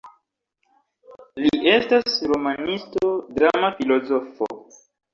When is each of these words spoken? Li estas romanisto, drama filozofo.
Li 1.43 1.51
estas 1.75 2.17
romanisto, 2.33 3.15
drama 3.39 3.75
filozofo. 3.81 4.55